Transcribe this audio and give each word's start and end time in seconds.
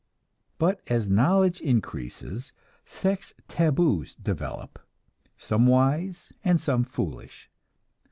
But 0.57 0.81
as 0.87 1.11
knowledge 1.11 1.61
increases, 1.61 2.53
sex 2.87 3.35
"tabus" 3.47 4.15
develop, 4.15 4.79
some 5.37 5.67
wise, 5.67 6.33
and 6.43 6.59
some 6.59 6.83
foolish. 6.83 7.51